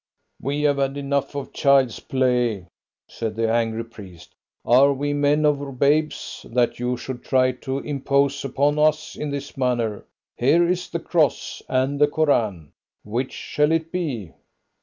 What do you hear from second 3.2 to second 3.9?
the angry